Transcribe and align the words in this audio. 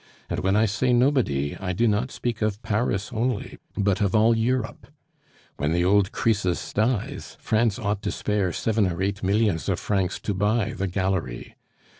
"And 0.31 0.39
when 0.39 0.55
I 0.55 0.65
say 0.65 0.93
nobody, 0.93 1.55
I 1.57 1.73
do 1.73 1.87
not 1.87 2.09
speak 2.09 2.41
of 2.41 2.63
Paris 2.63 3.11
only, 3.13 3.59
but 3.77 4.01
of 4.01 4.15
all 4.15 4.35
Europe. 4.35 4.87
When 5.57 5.73
the 5.73 5.85
old 5.85 6.11
Croesus 6.11 6.73
dies, 6.73 7.37
France 7.39 7.77
ought 7.77 8.01
to 8.01 8.11
spare 8.11 8.51
seven 8.51 8.87
or 8.87 8.99
eight 9.03 9.21
millions 9.21 9.69
of 9.69 9.79
francs 9.79 10.17
to 10.21 10.33
buy 10.33 10.73
the 10.75 10.87
gallery. 10.87 11.53